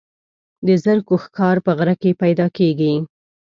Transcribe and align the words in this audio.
د 0.67 0.67
زرکو 0.83 1.15
ښکار 1.23 1.55
په 1.65 1.71
غره 1.77 1.95
کې 2.01 2.19
پیدا 2.23 2.47
کیږي. 2.57 2.93